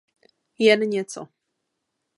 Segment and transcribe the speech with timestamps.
[0.59, 1.21] Jen něco.